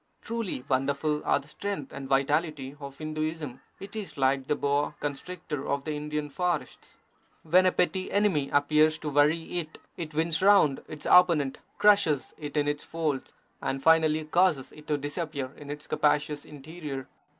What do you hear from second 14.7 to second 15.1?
it to